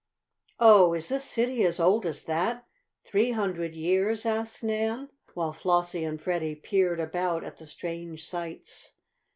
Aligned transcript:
"Oh, 0.59 0.95
is 0.95 1.09
this 1.09 1.23
city 1.25 1.63
as 1.63 1.79
old 1.79 2.07
as 2.07 2.23
that 2.23 2.65
three 3.03 3.33
hundred 3.33 3.75
years?" 3.75 4.25
asked 4.25 4.63
Nan, 4.63 5.09
while 5.35 5.53
Flossie 5.53 6.03
and 6.03 6.19
Freddie 6.19 6.55
peered 6.55 6.99
about 6.99 7.43
at 7.43 7.57
the 7.57 7.67
strange 7.67 8.25
sights. 8.27 8.93